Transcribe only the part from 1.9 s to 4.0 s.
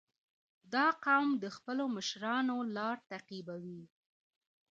مشرانو لار تعقیبوي.